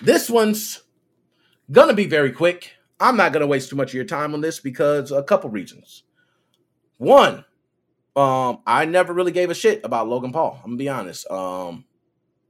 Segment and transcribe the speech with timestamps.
[0.00, 0.82] This one's
[1.72, 2.72] gonna be very quick.
[3.00, 6.04] I'm not gonna waste too much of your time on this because a couple reasons.
[6.98, 7.44] One,
[8.16, 10.60] um, I never really gave a shit about Logan Paul.
[10.62, 11.28] I'm gonna be honest.
[11.30, 11.84] Um,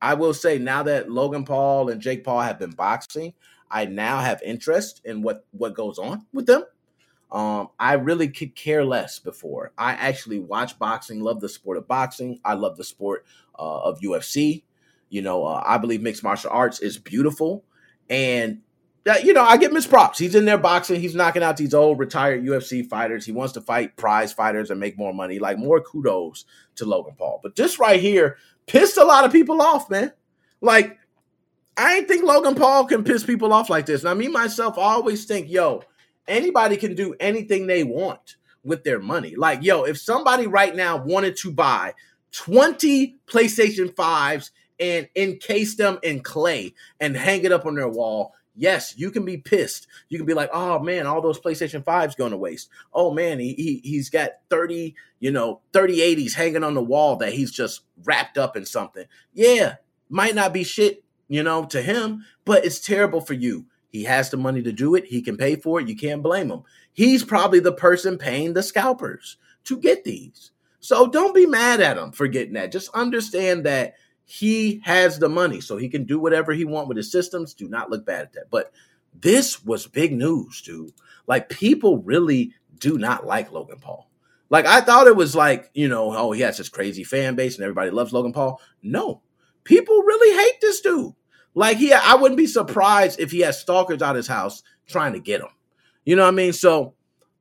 [0.00, 3.34] I will say now that Logan Paul and Jake Paul have been boxing,
[3.70, 6.64] I now have interest in what what goes on with them.
[7.30, 9.72] Um, I really could care less before.
[9.76, 12.40] I actually watch boxing, love the sport of boxing.
[12.44, 13.26] I love the sport
[13.58, 14.62] uh, of UFC.
[15.08, 17.64] You know, uh, I believe mixed martial arts is beautiful,
[18.10, 18.60] and
[19.04, 20.18] that you know I get missed props.
[20.18, 21.00] He's in there boxing.
[21.00, 23.24] He's knocking out these old retired UFC fighters.
[23.24, 25.38] He wants to fight prize fighters and make more money.
[25.38, 26.44] Like more kudos
[26.76, 27.40] to Logan Paul.
[27.42, 28.36] But this right here
[28.66, 30.12] pissed a lot of people off, man.
[30.60, 30.98] Like
[31.78, 34.02] I ain't think Logan Paul can piss people off like this.
[34.02, 35.84] Now, me myself, I always think, yo,
[36.26, 39.36] anybody can do anything they want with their money.
[39.36, 41.94] Like, yo, if somebody right now wanted to buy
[42.32, 48.34] 20 PlayStation 5s and encase them in clay and hang it up on their wall,
[48.54, 49.86] yes, you can be pissed.
[50.08, 52.68] You can be like, oh man, all those PlayStation 5s going to waste.
[52.92, 57.32] Oh man, he, he he's got 30, you know, 3080s hanging on the wall that
[57.32, 59.04] he's just wrapped up in something.
[59.32, 59.76] Yeah,
[60.08, 63.66] might not be shit, you know, to him, but it's terrible for you.
[63.88, 65.06] He has the money to do it.
[65.06, 65.88] He can pay for it.
[65.88, 66.62] You can't blame him.
[66.92, 70.50] He's probably the person paying the scalpers to get these.
[70.80, 72.72] So don't be mad at him for getting that.
[72.72, 73.94] Just understand that
[74.30, 77.54] he has the money, so he can do whatever he want with his systems.
[77.54, 78.50] Do not look bad at that.
[78.50, 78.72] But
[79.18, 80.92] this was big news, dude.
[81.26, 84.10] Like people really do not like Logan Paul.
[84.50, 87.54] Like I thought it was like, you know, oh, he has this crazy fan base
[87.54, 88.60] and everybody loves Logan Paul.
[88.82, 89.22] No.
[89.64, 91.14] People really hate this dude.
[91.54, 95.20] Like he, I wouldn't be surprised if he has stalkers out his house trying to
[95.20, 95.48] get him.
[96.04, 96.52] You know what I mean?
[96.52, 96.92] So,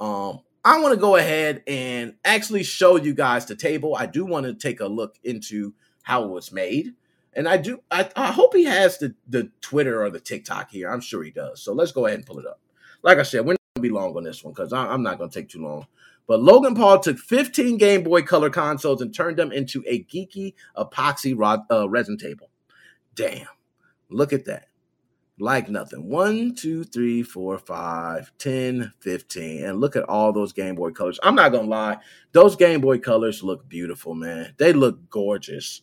[0.00, 3.96] um, I want to go ahead and actually show you guys the table.
[3.96, 5.72] I do want to take a look into
[6.04, 6.94] how it was made,
[7.32, 7.80] and I do.
[7.90, 10.88] I, I hope he has the the Twitter or the TikTok here.
[10.88, 11.62] I'm sure he does.
[11.62, 12.60] So let's go ahead and pull it up.
[13.02, 15.30] Like I said, we're not gonna be long on this one because I'm not gonna
[15.30, 15.86] take too long.
[16.26, 20.54] But Logan Paul took 15 Game Boy Color consoles and turned them into a geeky
[20.76, 22.50] epoxy rod, uh, resin table.
[23.14, 23.46] Damn.
[24.08, 24.68] Look at that.
[25.38, 26.08] Like nothing.
[26.08, 29.64] One, two, three, four, five, 10, 15.
[29.64, 31.18] And look at all those Game Boy colors.
[31.22, 31.98] I'm not going to lie.
[32.32, 34.54] Those Game Boy colors look beautiful, man.
[34.58, 35.82] They look gorgeous.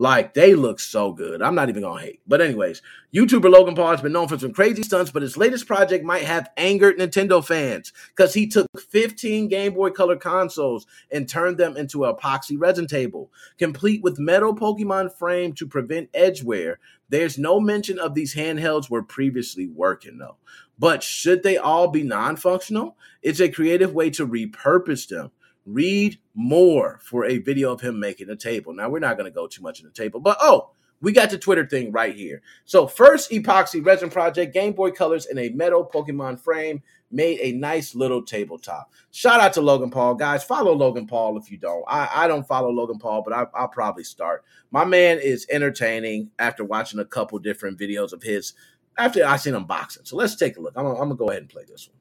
[0.00, 1.42] Like they look so good.
[1.42, 2.22] I'm not even gonna hate.
[2.26, 2.80] But anyways,
[3.14, 6.22] YouTuber Logan Paul has been known for some crazy stunts, but his latest project might
[6.22, 11.76] have angered Nintendo fans because he took 15 Game Boy Color consoles and turned them
[11.76, 16.78] into an epoxy resin table, complete with metal Pokemon frame to prevent edge wear.
[17.10, 20.38] There's no mention of these handhelds were previously working though.
[20.78, 22.96] But should they all be non-functional?
[23.20, 25.30] It's a creative way to repurpose them
[25.66, 28.72] read more for a video of him making a table.
[28.72, 31.30] Now, we're not going to go too much in the table, but oh, we got
[31.30, 32.42] the Twitter thing right here.
[32.64, 37.52] So, first epoxy resin project, Game Boy colors in a metal Pokemon frame made a
[37.52, 38.92] nice little tabletop.
[39.10, 40.44] Shout out to Logan Paul, guys.
[40.44, 41.84] Follow Logan Paul if you don't.
[41.88, 44.44] I, I don't follow Logan Paul, but I, will probably start.
[44.70, 48.52] My man is entertaining after watching a couple different videos of his
[48.98, 50.04] after I seen him boxing.
[50.04, 50.74] So let's take a look.
[50.76, 51.96] I'm, I'm gonna go ahead and play this one.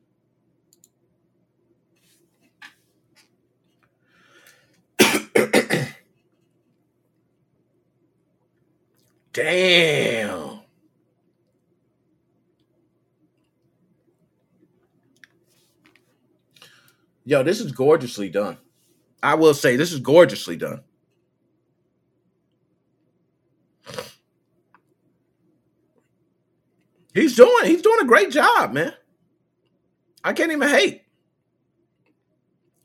[9.34, 10.60] Damn.
[17.26, 18.58] Yo, this is gorgeously done.
[19.22, 20.82] I will say this is gorgeously done.
[27.14, 28.94] He's doing he's doing a great job, man.
[30.24, 31.04] I can't even hate.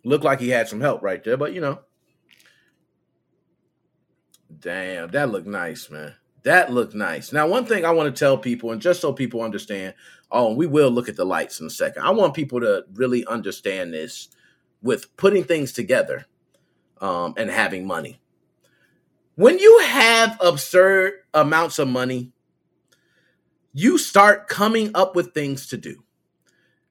[0.04, 1.80] Looked like he had some help right there, but you know.
[4.64, 6.14] Damn, that looked nice, man.
[6.42, 7.34] That looked nice.
[7.34, 9.92] Now, one thing I want to tell people, and just so people understand,
[10.30, 12.02] oh, we will look at the lights in a second.
[12.02, 14.28] I want people to really understand this
[14.80, 16.24] with putting things together
[17.02, 18.22] um, and having money.
[19.34, 22.32] When you have absurd amounts of money,
[23.74, 26.04] you start coming up with things to do.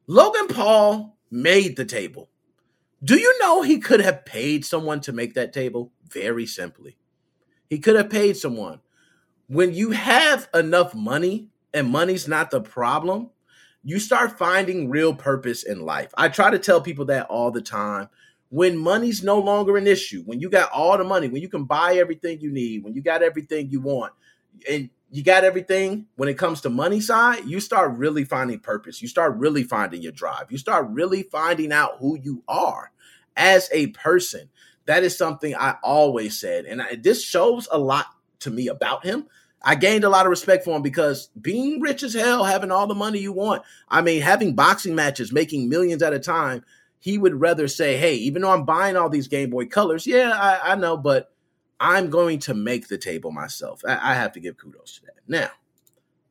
[0.05, 2.29] Logan Paul made the table.
[3.03, 5.91] Do you know he could have paid someone to make that table?
[6.11, 6.97] Very simply.
[7.73, 8.79] He could have paid someone
[9.47, 13.29] when you have enough money and money's not the problem,
[13.83, 16.13] you start finding real purpose in life.
[16.17, 18.09] I try to tell people that all the time.
[18.49, 21.65] When money's no longer an issue, when you got all the money, when you can
[21.65, 24.13] buy everything you need, when you got everything you want,
[24.69, 29.01] and you got everything when it comes to money side, you start really finding purpose.
[29.01, 30.51] You start really finding your drive.
[30.51, 32.91] You start really finding out who you are
[33.35, 34.49] as a person.
[34.85, 36.65] That is something I always said.
[36.65, 38.07] And I, this shows a lot
[38.39, 39.27] to me about him
[39.63, 42.85] I gained a lot of respect for him because being rich as hell, having all
[42.85, 46.65] the money you want, I mean, having boxing matches, making millions at a time,
[46.99, 50.31] he would rather say, hey, even though I'm buying all these Game Boy colors, yeah,
[50.33, 51.31] I, I know, but
[51.79, 53.81] I'm going to make the table myself.
[53.87, 55.15] I, I, have to give kudos to that.
[55.27, 55.49] Now,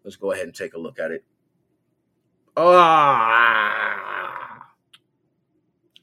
[0.04, 1.25] let's go ahead and take a look at it.
[2.56, 4.31] Ah,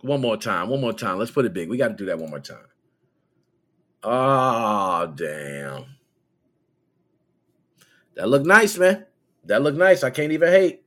[0.01, 1.18] one more time, one more time.
[1.18, 1.69] Let's put it big.
[1.69, 2.66] We got to do that one more time.
[4.04, 5.86] Oh, damn.
[8.16, 9.06] That looked nice, man.
[9.46, 10.04] That looked nice.
[10.04, 10.84] I can't even hate.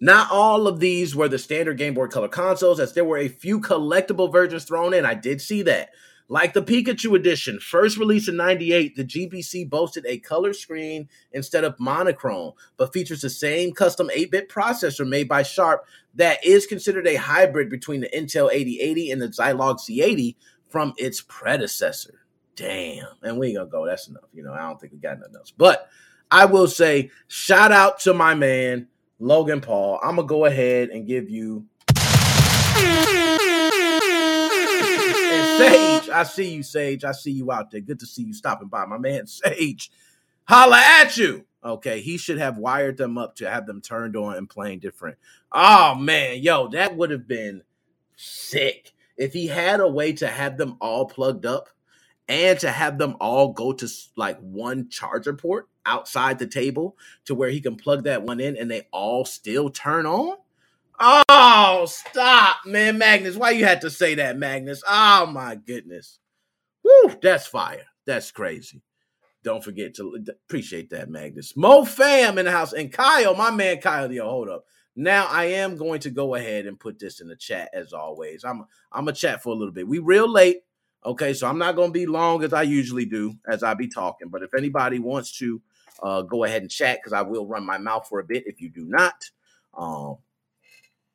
[0.00, 3.28] Not all of these were the standard Game Boy Color consoles, as there were a
[3.28, 5.04] few collectible versions thrown in.
[5.04, 5.90] I did see that.
[6.30, 11.64] Like the Pikachu edition, first released in 98, the GBC boasted a color screen instead
[11.64, 15.86] of monochrome, but features the same custom 8 bit processor made by Sharp
[16.18, 20.34] that is considered a hybrid between the Intel 8080 and the Zilog Z80
[20.68, 22.26] from its predecessor.
[22.56, 23.06] Damn.
[23.22, 23.86] And we ain't gonna go.
[23.86, 24.24] That's enough.
[24.34, 25.52] You know, I don't think we got nothing else.
[25.56, 25.88] But
[26.30, 28.88] I will say, shout out to my man,
[29.20, 30.00] Logan Paul.
[30.02, 31.64] I'm gonna go ahead and give you.
[35.30, 37.04] And Sage, I see you, Sage.
[37.04, 37.80] I see you out there.
[37.80, 38.86] Good to see you stopping by.
[38.86, 39.92] My man, Sage.
[40.48, 41.44] Holla at you.
[41.64, 45.18] Okay, he should have wired them up to have them turned on and playing different.
[45.50, 47.62] Oh man, yo, that would have been
[48.16, 51.68] sick if he had a way to have them all plugged up
[52.28, 57.34] and to have them all go to like one charger port outside the table to
[57.34, 60.36] where he can plug that one in and they all still turn on.
[61.00, 63.36] Oh, stop, man, Magnus.
[63.36, 64.82] Why you had to say that, Magnus?
[64.88, 66.18] Oh my goodness.
[66.84, 67.86] Woo, that's fire.
[68.04, 68.82] That's crazy.
[69.44, 71.56] Don't forget to appreciate that, Magnus.
[71.56, 72.72] Mo fam in the house.
[72.72, 74.64] And Kyle, my man Kyle, yo, hold up.
[74.96, 78.44] Now I am going to go ahead and put this in the chat as always.
[78.44, 79.86] I'm I'm a chat for a little bit.
[79.86, 80.62] We real late.
[81.06, 84.28] Okay, so I'm not to be long as I usually do as I be talking.
[84.28, 85.62] But if anybody wants to
[86.02, 88.60] uh, go ahead and chat, because I will run my mouth for a bit if
[88.60, 89.14] you do not.
[89.76, 90.16] Um,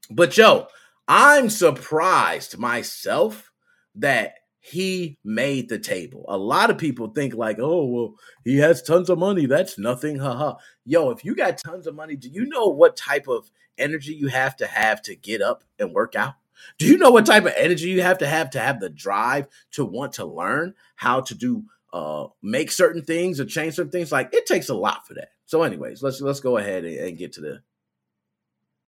[0.09, 0.67] but yo,
[1.07, 3.51] I'm surprised myself
[3.95, 6.23] that he made the table.
[6.29, 8.15] A lot of people think like, oh, well,
[8.45, 9.45] he has tons of money.
[9.45, 10.19] That's nothing.
[10.19, 10.53] Haha.
[10.85, 14.27] Yo, if you got tons of money, do you know what type of energy you
[14.27, 16.35] have to have to get up and work out?
[16.77, 19.47] Do you know what type of energy you have to have to have the drive
[19.71, 24.13] to want to learn how to do uh make certain things or change certain things?
[24.13, 25.31] Like it takes a lot for that.
[25.45, 27.63] So, anyways, let's let's go ahead and, and get to the